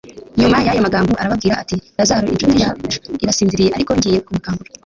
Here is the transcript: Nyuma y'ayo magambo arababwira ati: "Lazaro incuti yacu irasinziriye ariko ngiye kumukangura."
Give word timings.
Nyuma 0.39 0.57
y'ayo 0.65 0.79
magambo 0.85 1.13
arababwira 1.15 1.55
ati: 1.61 1.75
"Lazaro 1.97 2.27
incuti 2.33 2.55
yacu 2.63 2.97
irasinziriye 3.23 3.69
ariko 3.77 3.91
ngiye 3.97 4.17
kumukangura." 4.25 4.69